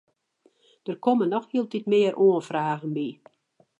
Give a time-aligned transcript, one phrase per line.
[0.87, 3.07] Der komme noch hieltyd mear oanfragen by.